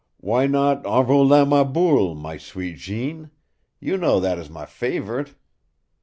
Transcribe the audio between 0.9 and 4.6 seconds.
Roulant ma Boule, my sweet Jeanne? You know that is